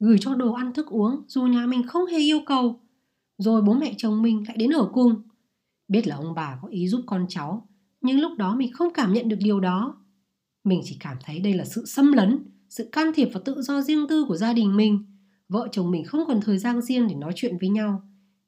gửi 0.00 0.16
cho 0.20 0.34
đồ 0.34 0.52
ăn 0.52 0.72
thức 0.72 0.86
uống 0.86 1.24
dù 1.28 1.42
nhà 1.42 1.66
mình 1.66 1.86
không 1.86 2.06
hề 2.06 2.18
yêu 2.18 2.40
cầu. 2.46 2.80
Rồi 3.38 3.62
bố 3.62 3.74
mẹ 3.74 3.94
chồng 3.96 4.22
mình 4.22 4.44
lại 4.46 4.56
đến 4.56 4.70
ở 4.70 4.90
cùng. 4.92 5.22
Biết 5.88 6.06
là 6.06 6.16
ông 6.16 6.34
bà 6.34 6.58
có 6.62 6.68
ý 6.68 6.88
giúp 6.88 7.00
con 7.06 7.26
cháu 7.28 7.68
nhưng 8.00 8.20
lúc 8.20 8.38
đó 8.38 8.56
mình 8.56 8.72
không 8.72 8.92
cảm 8.94 9.12
nhận 9.12 9.28
được 9.28 9.38
điều 9.40 9.60
đó. 9.60 10.04
Mình 10.64 10.80
chỉ 10.84 10.96
cảm 11.00 11.16
thấy 11.24 11.38
đây 11.38 11.52
là 11.52 11.64
sự 11.64 11.86
xâm 11.86 12.12
lấn 12.12 12.57
sự 12.68 12.88
can 12.92 13.12
thiệp 13.14 13.28
vào 13.32 13.42
tự 13.44 13.62
do 13.62 13.80
riêng 13.80 14.06
tư 14.08 14.24
của 14.28 14.36
gia 14.36 14.52
đình 14.52 14.76
mình. 14.76 15.04
Vợ 15.48 15.68
chồng 15.72 15.90
mình 15.90 16.04
không 16.04 16.24
còn 16.26 16.40
thời 16.40 16.58
gian 16.58 16.82
riêng 16.82 17.08
để 17.08 17.14
nói 17.14 17.32
chuyện 17.36 17.58
với 17.58 17.68
nhau. 17.68 18.02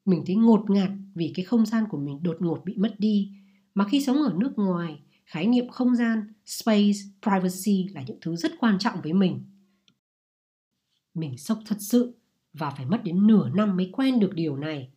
Mình 0.04 0.22
thấy 0.26 0.36
ngột 0.36 0.70
ngạt 0.70 0.90
vì 1.14 1.32
cái 1.34 1.44
không 1.44 1.66
gian 1.66 1.84
của 1.90 1.98
mình 1.98 2.22
đột 2.22 2.36
ngột 2.40 2.62
bị 2.64 2.74
mất 2.76 2.94
đi. 2.98 3.32
Mà 3.74 3.84
khi 3.88 4.00
sống 4.00 4.22
ở 4.22 4.34
nước 4.36 4.52
ngoài, 4.56 5.00
khái 5.24 5.46
niệm 5.46 5.68
không 5.68 5.96
gian, 5.96 6.32
space, 6.46 6.98
privacy 7.22 7.88
là 7.94 8.02
những 8.06 8.18
thứ 8.20 8.36
rất 8.36 8.52
quan 8.60 8.78
trọng 8.78 9.00
với 9.02 9.12
mình. 9.12 9.44
Mình 11.14 11.38
sốc 11.38 11.58
thật 11.66 11.76
sự 11.78 12.16
và 12.52 12.70
phải 12.70 12.86
mất 12.86 13.04
đến 13.04 13.26
nửa 13.26 13.50
năm 13.54 13.76
mới 13.76 13.90
quen 13.92 14.20
được 14.20 14.30
điều 14.34 14.56
này. 14.56 14.90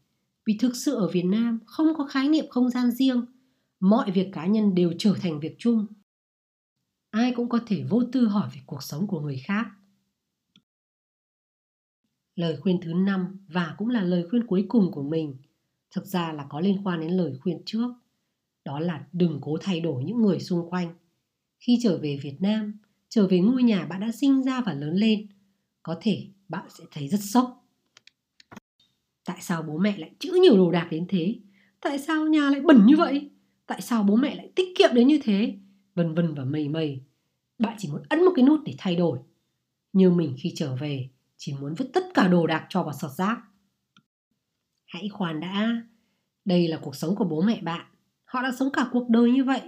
Vì 0.45 0.57
thực 0.59 0.75
sự 0.75 0.95
ở 0.95 1.09
việt 1.09 1.25
nam 1.25 1.59
không 1.65 1.87
có 1.97 2.05
khái 2.05 2.29
niệm 2.29 2.45
không 2.49 2.69
gian 2.69 2.91
riêng. 2.91 3.25
Mọi 3.79 4.11
việc 4.11 4.29
cá 4.31 4.45
nhân 4.45 4.75
đều 4.75 4.93
trở 4.97 5.15
thành 5.21 5.39
việc 5.39 5.55
chung 5.57 5.85
ai 7.13 7.33
cũng 7.35 7.49
có 7.49 7.59
thể 7.65 7.83
vô 7.89 8.03
tư 8.11 8.27
hỏi 8.27 8.49
về 8.53 8.61
cuộc 8.65 8.83
sống 8.83 9.07
của 9.07 9.19
người 9.19 9.37
khác 9.37 9.67
Lời 12.35 12.57
khuyên 12.61 12.79
thứ 12.81 12.93
năm 12.93 13.45
và 13.47 13.75
cũng 13.77 13.89
là 13.89 14.03
lời 14.03 14.25
khuyên 14.29 14.47
cuối 14.47 14.65
cùng 14.69 14.91
của 14.91 15.03
mình 15.03 15.37
thực 15.91 16.05
ra 16.05 16.33
là 16.33 16.45
có 16.49 16.59
liên 16.59 16.77
quan 16.83 16.99
đến 16.99 17.11
lời 17.11 17.33
khuyên 17.41 17.61
trước. 17.65 17.93
Đó 18.65 18.79
là 18.79 19.05
đừng 19.13 19.39
cố 19.41 19.57
thay 19.61 19.79
đổi 19.79 20.03
những 20.03 20.21
người 20.21 20.39
xung 20.39 20.69
quanh. 20.69 20.93
Khi 21.59 21.79
trở 21.83 21.97
về 21.97 22.19
Việt 22.21 22.35
Nam, 22.39 22.79
trở 23.09 23.27
về 23.27 23.39
ngôi 23.39 23.63
nhà 23.63 23.85
bạn 23.85 24.01
đã 24.01 24.11
sinh 24.11 24.43
ra 24.43 24.61
và 24.61 24.73
lớn 24.73 24.95
lên, 24.95 25.27
có 25.83 25.97
thể 26.01 26.27
bạn 26.49 26.65
sẽ 26.69 26.83
thấy 26.91 27.07
rất 27.07 27.19
sốc. 27.21 27.65
Tại 29.25 29.37
sao 29.41 29.61
bố 29.61 29.77
mẹ 29.77 29.97
lại 29.97 30.11
chữ 30.19 30.39
nhiều 30.41 30.57
đồ 30.57 30.71
đạc 30.71 30.87
đến 30.91 31.05
thế? 31.09 31.35
Tại 31.81 31.99
sao 31.99 32.27
nhà 32.27 32.49
lại 32.49 32.61
bẩn 32.61 32.85
như 32.85 32.95
vậy? 32.97 33.29
Tại 33.65 33.81
sao 33.81 34.03
bố 34.03 34.15
mẹ 34.15 34.35
lại 34.35 34.51
tiết 34.55 34.73
kiệm 34.77 34.89
đến 34.93 35.07
như 35.07 35.19
thế? 35.23 35.57
Vân 35.95 36.15
vân 36.15 36.33
và 36.33 36.43
mây 36.43 36.69
mây. 36.69 37.03
Bạn 37.59 37.75
chỉ 37.77 37.89
muốn 37.91 38.03
ấn 38.09 38.25
một 38.25 38.31
cái 38.35 38.45
nút 38.45 38.59
để 38.65 38.75
thay 38.77 38.95
đổi. 38.95 39.19
Như 39.93 40.09
mình 40.09 40.35
khi 40.37 40.53
trở 40.55 40.75
về, 40.75 41.09
chỉ 41.37 41.53
muốn 41.53 41.73
vứt 41.73 41.89
tất 41.93 42.03
cả 42.13 42.27
đồ 42.27 42.47
đạc 42.47 42.65
cho 42.69 42.83
vào 42.83 42.93
sọt 42.93 43.11
rác. 43.11 43.41
Hãy 44.85 45.09
khoan 45.09 45.39
đã, 45.39 45.81
đây 46.45 46.67
là 46.67 46.79
cuộc 46.81 46.95
sống 46.95 47.15
của 47.15 47.25
bố 47.25 47.41
mẹ 47.41 47.61
bạn. 47.61 47.85
Họ 48.25 48.41
đã 48.41 48.51
sống 48.59 48.69
cả 48.73 48.89
cuộc 48.91 49.09
đời 49.09 49.31
như 49.31 49.43
vậy. 49.43 49.61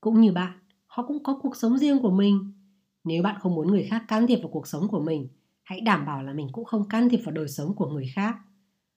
Cũng 0.00 0.20
như 0.20 0.32
bạn, 0.32 0.58
họ 0.86 1.06
cũng 1.06 1.22
có 1.22 1.38
cuộc 1.42 1.56
sống 1.56 1.78
riêng 1.78 1.98
của 2.02 2.10
mình. 2.10 2.52
Nếu 3.04 3.22
bạn 3.22 3.36
không 3.40 3.54
muốn 3.54 3.68
người 3.68 3.82
khác 3.82 4.04
can 4.08 4.26
thiệp 4.26 4.36
vào 4.36 4.48
cuộc 4.48 4.66
sống 4.66 4.88
của 4.88 5.00
mình, 5.00 5.28
hãy 5.62 5.80
đảm 5.80 6.06
bảo 6.06 6.22
là 6.22 6.32
mình 6.32 6.48
cũng 6.52 6.64
không 6.64 6.88
can 6.88 7.08
thiệp 7.08 7.20
vào 7.24 7.34
đời 7.34 7.48
sống 7.48 7.74
của 7.74 7.86
người 7.86 8.06
khác. 8.14 8.36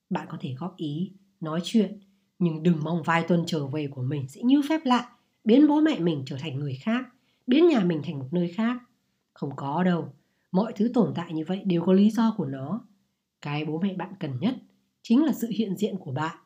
Bạn 0.10 0.28
có 0.30 0.38
thể 0.42 0.54
góp 0.58 0.76
ý, 0.78 1.12
nói 1.40 1.60
chuyện, 1.64 2.00
nhưng 2.40 2.64
đừng 2.64 2.84
mong 2.84 3.04
vài 3.04 3.26
tuần 3.28 3.44
trở 3.48 3.68
về 3.68 3.88
của 3.88 4.02
mình 4.02 4.28
sẽ 4.28 4.42
như 4.42 4.62
phép 4.70 4.82
lạ, 4.86 5.10
biến 5.48 5.68
bố 5.68 5.82
mẹ 5.82 6.00
mình 6.00 6.24
trở 6.26 6.38
thành 6.40 6.60
người 6.60 6.78
khác, 6.82 7.06
biến 7.48 7.68
nhà 7.68 7.80
mình 7.80 8.02
thành 8.04 8.20
một 8.20 8.28
nơi 8.32 8.54
khác. 8.56 8.78
Không 9.34 9.56
có 9.56 9.84
đâu, 9.84 10.14
mọi 10.52 10.74
thứ 10.76 10.92
tồn 10.94 11.14
tại 11.16 11.34
như 11.34 11.44
vậy 11.48 11.62
đều 11.66 11.82
có 11.86 11.94
lý 11.94 12.10
do 12.10 12.34
của 12.38 12.46
nó 12.46 12.82
cái 13.42 13.66
bố 13.66 13.80
mẹ 13.80 13.94
bạn 13.94 14.14
cần 14.20 14.40
nhất 14.40 14.56
chính 15.02 15.26
là 15.26 15.34
sự 15.34 15.48
hiện 15.52 15.78
diện 15.78 15.96
của 16.00 16.12
bạn 16.12 16.38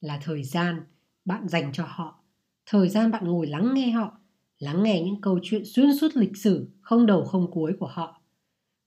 là 0.00 0.20
thời 0.22 0.44
gian 0.44 0.82
bạn 1.24 1.48
dành 1.48 1.70
cho 1.72 1.84
họ 1.88 2.22
Thời 2.66 2.88
gian 2.88 3.10
bạn 3.10 3.24
ngồi 3.24 3.46
lắng 3.46 3.74
nghe 3.74 3.90
họ, 3.90 4.18
lắng 4.58 4.82
nghe 4.82 5.02
những 5.02 5.20
câu 5.20 5.38
chuyện 5.42 5.62
xuyên 5.64 5.96
suốt 5.96 6.08
lịch 6.14 6.36
sử 6.36 6.68
không 6.80 7.06
đầu 7.06 7.24
không 7.24 7.50
cuối 7.50 7.72
của 7.80 7.86
họ. 7.86 8.20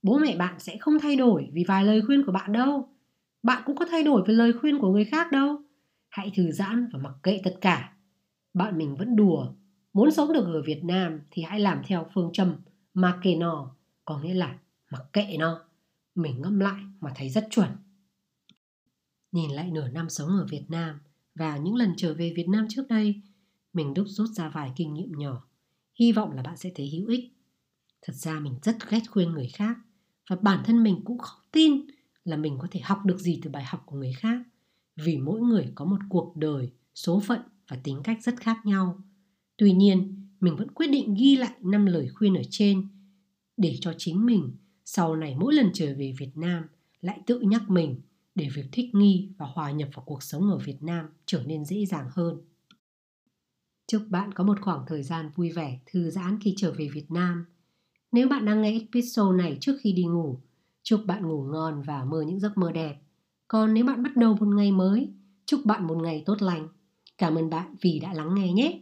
Bố 0.01 0.17
mẹ 0.17 0.37
bạn 0.37 0.59
sẽ 0.59 0.77
không 0.77 0.99
thay 1.01 1.15
đổi 1.15 1.49
vì 1.53 1.63
vài 1.67 1.83
lời 1.83 2.01
khuyên 2.01 2.25
của 2.25 2.31
bạn 2.31 2.51
đâu. 2.51 2.89
Bạn 3.43 3.63
cũng 3.65 3.75
có 3.75 3.85
thay 3.85 4.03
đổi 4.03 4.23
với 4.25 4.35
lời 4.35 4.53
khuyên 4.53 4.79
của 4.79 4.91
người 4.91 5.05
khác 5.05 5.31
đâu. 5.31 5.61
Hãy 6.09 6.31
thư 6.35 6.51
giãn 6.51 6.89
và 6.93 6.99
mặc 6.99 7.13
kệ 7.23 7.41
tất 7.43 7.57
cả. 7.61 7.94
Bạn 8.55 8.77
mình 8.77 8.95
vẫn 8.95 9.15
đùa. 9.15 9.47
Muốn 9.93 10.11
sống 10.11 10.33
được 10.33 10.45
ở 10.45 10.61
Việt 10.61 10.83
Nam 10.83 11.19
thì 11.31 11.41
hãy 11.41 11.59
làm 11.59 11.81
theo 11.87 12.07
phương 12.13 12.29
châm 12.33 12.55
mà 12.93 13.19
kệ 13.23 13.35
nó, 13.35 13.75
có 14.05 14.19
nghĩa 14.19 14.33
là 14.33 14.59
mặc 14.91 15.01
kệ 15.13 15.35
nó. 15.39 15.61
Mình 16.15 16.41
ngâm 16.41 16.59
lại 16.59 16.81
mà 16.99 17.11
thấy 17.15 17.29
rất 17.29 17.47
chuẩn. 17.51 17.69
Nhìn 19.31 19.51
lại 19.51 19.71
nửa 19.71 19.87
năm 19.87 20.09
sống 20.09 20.29
ở 20.29 20.45
Việt 20.49 20.65
Nam 20.69 20.99
và 21.35 21.57
những 21.57 21.75
lần 21.75 21.93
trở 21.97 22.13
về 22.13 22.33
Việt 22.35 22.47
Nam 22.49 22.65
trước 22.69 22.87
đây, 22.89 23.21
mình 23.73 23.93
đúc 23.93 24.05
rút 24.09 24.29
ra 24.29 24.49
vài 24.49 24.71
kinh 24.75 24.93
nghiệm 24.93 25.11
nhỏ. 25.11 25.47
Hy 25.99 26.11
vọng 26.11 26.31
là 26.31 26.41
bạn 26.41 26.57
sẽ 26.57 26.71
thấy 26.75 26.89
hữu 26.89 27.07
ích. 27.07 27.33
Thật 28.01 28.13
ra 28.13 28.39
mình 28.39 28.55
rất 28.61 28.89
ghét 28.89 29.01
khuyên 29.09 29.31
người 29.31 29.47
khác 29.47 29.77
và 30.29 30.35
bản 30.35 30.63
thân 30.65 30.83
mình 30.83 31.01
cũng 31.05 31.17
không 31.17 31.41
tin 31.51 31.85
là 32.23 32.37
mình 32.37 32.57
có 32.61 32.67
thể 32.71 32.79
học 32.79 33.05
được 33.05 33.19
gì 33.19 33.39
từ 33.43 33.49
bài 33.49 33.63
học 33.63 33.83
của 33.85 33.95
người 33.95 34.13
khác 34.13 34.41
vì 34.95 35.17
mỗi 35.17 35.41
người 35.41 35.71
có 35.75 35.85
một 35.85 35.99
cuộc 36.09 36.37
đời 36.37 36.71
số 36.93 37.21
phận 37.27 37.41
và 37.67 37.77
tính 37.83 38.01
cách 38.03 38.23
rất 38.23 38.35
khác 38.39 38.57
nhau 38.65 38.97
tuy 39.57 39.71
nhiên 39.71 40.27
mình 40.39 40.55
vẫn 40.55 40.71
quyết 40.71 40.87
định 40.87 41.15
ghi 41.19 41.35
lại 41.35 41.53
năm 41.61 41.85
lời 41.85 42.09
khuyên 42.09 42.33
ở 42.33 42.41
trên 42.49 42.87
để 43.57 43.77
cho 43.81 43.93
chính 43.97 44.25
mình 44.25 44.51
sau 44.85 45.15
này 45.15 45.35
mỗi 45.39 45.53
lần 45.53 45.69
trở 45.73 45.95
về 45.97 46.13
việt 46.19 46.31
nam 46.37 46.63
lại 47.01 47.19
tự 47.25 47.39
nhắc 47.39 47.69
mình 47.69 48.01
để 48.35 48.49
việc 48.55 48.65
thích 48.71 48.95
nghi 48.95 49.29
và 49.37 49.45
hòa 49.45 49.71
nhập 49.71 49.89
vào 49.93 50.05
cuộc 50.05 50.23
sống 50.23 50.51
ở 50.51 50.57
việt 50.57 50.83
nam 50.83 51.05
trở 51.25 51.43
nên 51.45 51.65
dễ 51.65 51.85
dàng 51.85 52.07
hơn 52.11 52.41
chúc 53.87 54.03
bạn 54.09 54.31
có 54.31 54.43
một 54.43 54.61
khoảng 54.61 54.85
thời 54.87 55.03
gian 55.03 55.29
vui 55.35 55.51
vẻ 55.51 55.79
thư 55.85 56.09
giãn 56.09 56.39
khi 56.41 56.53
trở 56.57 56.71
về 56.71 56.87
việt 56.93 57.11
nam 57.11 57.45
nếu 58.15 58.27
bạn 58.27 58.45
đang 58.45 58.61
nghe 58.61 58.71
episode 58.71 59.37
này 59.37 59.57
trước 59.61 59.77
khi 59.81 59.93
đi 59.93 60.03
ngủ, 60.03 60.39
chúc 60.83 61.01
bạn 61.05 61.27
ngủ 61.27 61.43
ngon 61.43 61.81
và 61.81 62.05
mơ 62.05 62.21
những 62.21 62.39
giấc 62.39 62.57
mơ 62.57 62.71
đẹp. 62.71 62.95
Còn 63.47 63.73
nếu 63.73 63.85
bạn 63.85 64.03
bắt 64.03 64.15
đầu 64.15 64.35
một 64.35 64.47
ngày 64.47 64.71
mới, 64.71 65.13
chúc 65.45 65.65
bạn 65.65 65.87
một 65.87 65.97
ngày 66.03 66.23
tốt 66.25 66.41
lành. 66.41 66.67
Cảm 67.17 67.35
ơn 67.35 67.49
bạn 67.49 67.75
vì 67.81 67.99
đã 67.99 68.13
lắng 68.13 68.35
nghe 68.35 68.53
nhé. 68.53 68.81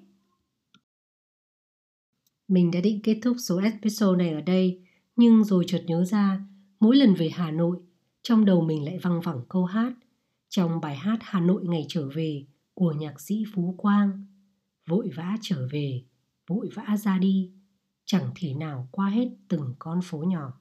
Mình 2.48 2.72
đã 2.72 2.82
định 2.82 3.00
kết 3.04 3.20
thúc 3.24 3.38
số 3.40 3.58
episode 3.58 4.18
này 4.18 4.34
ở 4.34 4.42
đây, 4.42 4.82
nhưng 5.16 5.44
rồi 5.44 5.64
chợt 5.68 5.84
nhớ 5.88 6.06
ra, 6.06 6.46
mỗi 6.80 6.96
lần 6.96 7.14
về 7.14 7.30
Hà 7.30 7.52
Nội, 7.52 7.78
trong 8.22 8.46
đầu 8.46 8.62
mình 8.62 8.86
lại 8.86 8.98
văng 8.98 9.22
vẳng 9.22 9.42
câu 9.50 9.66
hát 9.66 9.94
trong 10.50 10.82
bài 10.82 10.96
hát 10.96 11.18
Hà 11.22 11.40
Nội 11.40 11.64
ngày 11.66 11.86
trở 11.90 12.10
về 12.10 12.46
của 12.74 12.92
nhạc 12.92 13.22
sĩ 13.22 13.44
Phú 13.54 13.76
Quang. 13.78 14.26
Vội 14.88 15.10
vã 15.16 15.36
trở 15.42 15.68
về, 15.72 16.04
vội 16.48 16.70
vã 16.74 16.98
ra 16.98 17.18
đi, 17.18 17.52
chẳng 18.06 18.32
thể 18.36 18.54
nào 18.54 18.88
qua 18.92 19.10
hết 19.10 19.30
từng 19.48 19.76
con 19.80 20.00
phố 20.04 20.18
nhỏ. 20.18 20.54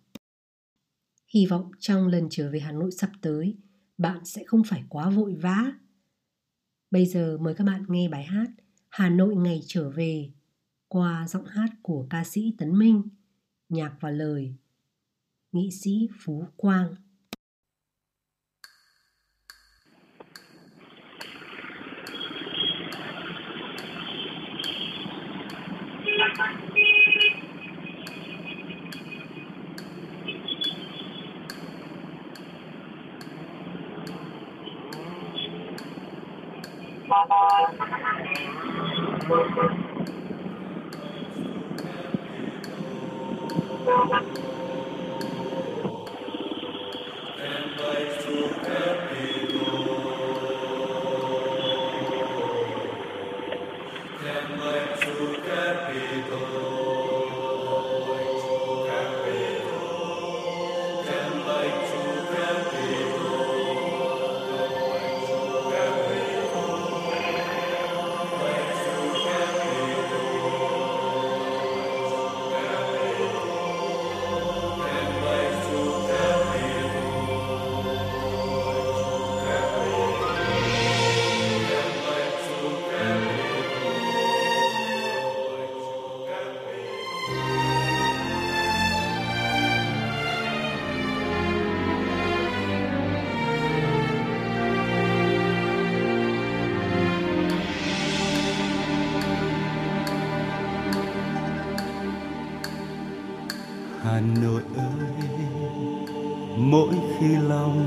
Hy 1.34 1.46
vọng 1.46 1.70
trong 1.78 2.08
lần 2.08 2.26
trở 2.30 2.50
về 2.50 2.60
Hà 2.60 2.72
Nội 2.72 2.90
sắp 2.90 3.10
tới, 3.20 3.56
bạn 3.98 4.24
sẽ 4.24 4.42
không 4.46 4.62
phải 4.64 4.84
quá 4.88 5.10
vội 5.10 5.34
vã. 5.34 5.72
Bây 6.92 7.06
giờ 7.06 7.38
mời 7.40 7.54
các 7.54 7.64
bạn 7.64 7.84
nghe 7.88 8.08
bài 8.08 8.24
hát 8.24 8.50
Hà 8.88 9.10
Nội 9.10 9.36
ngày 9.36 9.60
trở 9.66 9.90
về 9.90 10.30
qua 10.88 11.26
giọng 11.28 11.44
hát 11.44 11.68
của 11.82 12.06
ca 12.10 12.24
sĩ 12.24 12.54
Tấn 12.58 12.78
Minh, 12.78 13.02
nhạc 13.68 13.96
và 14.00 14.10
lời 14.10 14.54
nghệ 15.52 15.68
sĩ 15.70 16.08
Phú 16.24 16.44
Quang. 16.56 16.94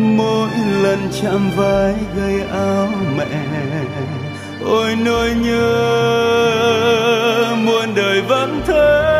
mỗi 0.00 0.48
lần 0.82 0.98
chạm 1.22 1.50
vai 1.56 1.94
gây 2.16 2.40
áo 2.52 2.88
mẹ, 3.16 3.26
ôi 4.64 4.96
nỗi 5.04 5.30
nhớ 5.34 5.70
muôn 7.64 7.94
đời 7.94 8.20
vẫn 8.20 8.62
thế. 8.66 9.16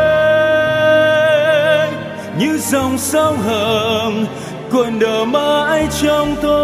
Như 2.39 2.59
dòng 2.59 2.99
sông 2.99 3.37
hờn 3.37 4.27
cuộn 4.71 4.99
đờ 4.99 5.25
mãi 5.25 5.89
trong 6.03 6.37
tôi. 6.43 6.61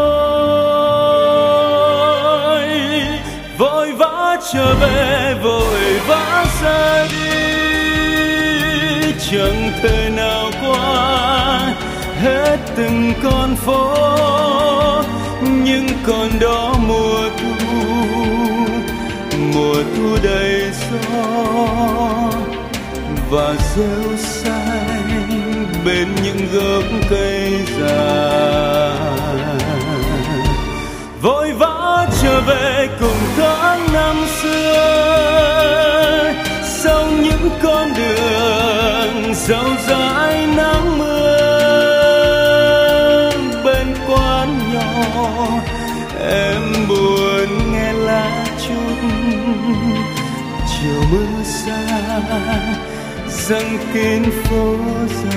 Vội 3.58 3.92
vã 3.92 4.36
trở 4.52 4.74
về, 4.74 5.34
vội 5.42 6.00
vã 6.08 6.44
ra 6.62 7.06
đi. 7.10 7.16
Chẳng 9.30 9.70
thể 9.82 10.10
nào 10.16 10.35
từng 12.76 13.12
con 13.22 13.56
phố 13.56 13.94
nhưng 15.64 15.86
còn 16.06 16.28
đó 16.40 16.74
mùa 16.88 17.30
thu 17.38 17.54
mùa 19.54 19.74
thu 19.96 20.16
đầy 20.22 20.70
gió. 20.70 20.98
Và 23.30 23.54
rêu 23.76 24.16
xanh 24.16 25.66
bên 25.84 26.08
những 26.24 26.48
gốc 26.52 26.84
cây 27.10 27.52
già 27.80 28.90
vội 31.22 31.52
vã 31.52 32.06
trở 32.22 32.40
về 32.40 32.88
cùng 33.00 33.18
tháng 33.36 33.92
năm 33.92 34.16
xưa, 34.42 36.32
sau 36.64 37.06
những 37.06 37.48
con 37.62 37.88
đường 37.96 39.34
rộng 39.34 39.76
dãi 39.88 40.46
chiều 50.82 51.02
mưa 51.12 51.42
xa 51.44 51.82
dâng 53.28 53.78
kín 53.94 54.22
phố 54.44 54.76
dài. 55.08 55.36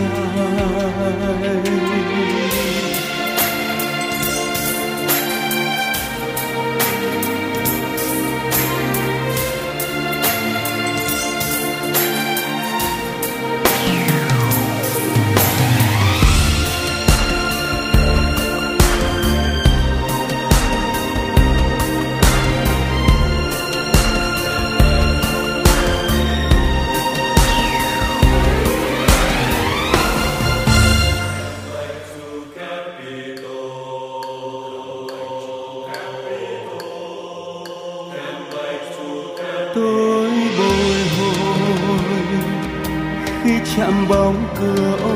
Bóng 44.09 44.35
cửa 44.59 44.97
ô 45.03 45.09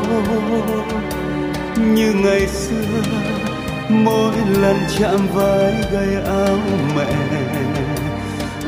như 1.77 2.13
ngày 2.13 2.47
xưa, 2.47 3.01
mỗi 3.89 4.33
lần 4.61 4.77
chạm 4.99 5.27
vai 5.33 5.73
gầy 5.91 6.15
áo 6.25 6.57
mẹ. 6.95 7.13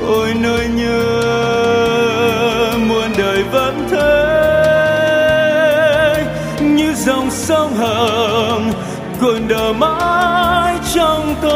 Ôi, 0.07 0.33
nỗi 0.41 0.67
nhớ 0.67 1.01
muôn 2.87 3.13
đời 3.17 3.43
vẫn 3.43 3.87
thế. 3.91 4.25
Như 6.61 6.93
dòng 6.93 7.31
sông 7.31 7.73
hồng 7.75 8.71
cồn 9.21 9.47
đờ 9.47 9.73
mãi 9.73 10.75
trong 10.93 11.35
tôi. 11.41 11.55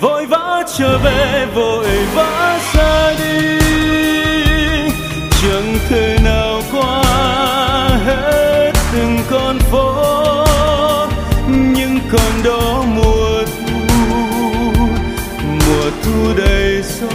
Vội 0.00 0.26
vã 0.26 0.62
trở 0.78 0.98
về, 0.98 1.46
vội 1.54 1.86
vã 2.14 2.58
ra 2.74 3.14
đi. 3.18 3.27
Con 9.30 9.58
phố 9.58 10.44
nhưng 11.48 11.98
con 12.12 12.42
đó 12.44 12.84
mùa 12.94 13.42
thu 13.44 13.94
mùa 15.66 15.90
thu 16.02 16.34
đầy 16.36 16.82
gió. 16.82 17.06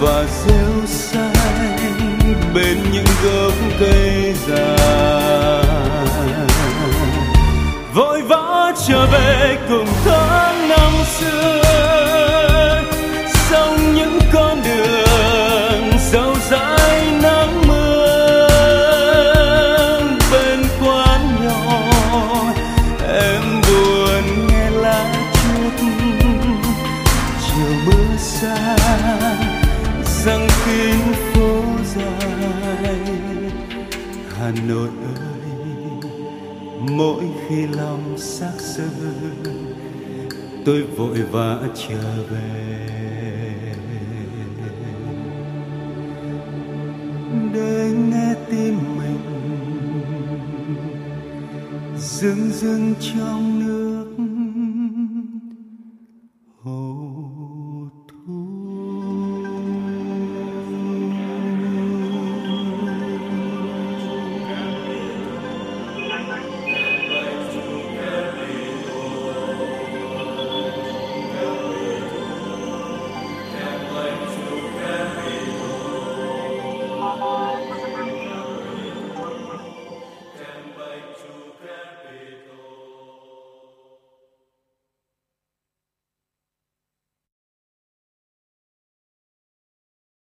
Và 0.00 0.24
rêu 0.46 0.86
xanh 0.86 1.32
bên 2.54 2.76
những 2.92 3.04
gốc 3.24 3.52
cây 3.80 4.34
già. 4.48 4.76
Vội 7.94 8.22
vã 8.22 8.72
trở 8.88 9.06
về 9.06 9.58
cùng 9.68 9.86
tháng 10.04 10.68
năm 10.68 10.92
xưa. 11.18 11.57
Xa 28.40 28.76
rằng 30.24 30.46
kín 30.64 31.12
phố 31.32 31.62
dài. 31.96 32.98
Hà 34.38 34.52
nội 34.68 34.88
ơi, 34.88 36.02
mỗi 36.80 37.24
khi 37.48 37.66
lòng 37.66 38.18
xác 38.18 38.52
sơ 38.58 38.88
tôi 40.64 40.82
vội 40.82 41.22
vã 41.30 41.58
trở 41.88 42.24
về. 42.30 42.86
Để 47.54 47.90
nghe 48.10 48.34
tim 48.50 48.78
mình 48.98 49.18
dưng 51.98 52.50
dưng 52.52 52.94
trong 53.00 53.66
nước. 53.66 53.87